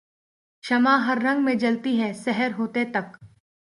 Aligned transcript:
شمع 0.63 0.95
ہر 0.97 1.17
رنگ 1.23 1.43
میں 1.45 1.53
جلتی 1.55 1.99
ہے 2.01 2.11
سحر 2.15 2.51
ہوتے 2.57 2.85
تک 2.85 3.17